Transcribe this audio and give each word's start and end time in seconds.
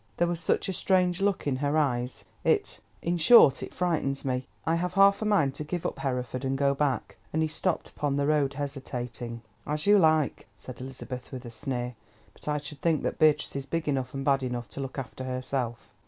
There 0.17 0.25
was 0.27 0.39
such 0.39 0.67
a 0.67 0.73
strange 0.73 1.21
look 1.21 1.45
in 1.45 1.57
her 1.57 1.77
eyes; 1.77 2.23
it—in 2.43 3.17
short, 3.17 3.61
it 3.61 3.71
frightens 3.71 4.25
me. 4.25 4.47
I 4.65 4.73
have 4.77 4.95
half 4.95 5.21
a 5.21 5.25
mind 5.25 5.53
to 5.53 5.63
give 5.63 5.85
up 5.85 5.99
Hereford, 5.99 6.43
and 6.43 6.57
go 6.57 6.73
back," 6.73 7.17
and 7.31 7.43
he 7.43 7.47
stopped 7.47 7.89
upon 7.89 8.15
the 8.15 8.25
road, 8.25 8.55
hesitating. 8.55 9.43
"As 9.67 9.85
you 9.85 9.99
like," 9.99 10.47
said 10.57 10.81
Elizabeth 10.81 11.31
with 11.31 11.45
a 11.45 11.51
sneer, 11.51 11.93
"but 12.33 12.47
I 12.47 12.57
should 12.57 12.81
think 12.81 13.03
that 13.03 13.19
Beatrice 13.19 13.55
is 13.55 13.67
big 13.67 13.87
enough 13.87 14.15
and 14.15 14.25
bad 14.25 14.41
enough 14.41 14.69
to 14.69 14.79
look 14.81 14.97
after 14.97 15.23
herself." 15.25 15.87